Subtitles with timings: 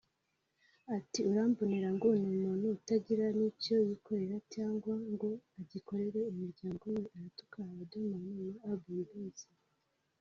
[0.97, 8.49] Ati “Urambonera ngo n’umuntu utaragira nicyo yikorera cyangwa ngo agikorere umuryango we aratuka Riderman na
[8.71, 9.41] Urban Boys